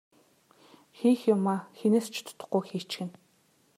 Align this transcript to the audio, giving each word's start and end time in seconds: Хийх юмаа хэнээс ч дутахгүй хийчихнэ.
Хийх 0.97 1.21
юмаа 1.35 1.59
хэнээс 1.77 2.07
ч 2.13 2.15
дутахгүй 2.25 2.63
хийчихнэ. 2.69 3.13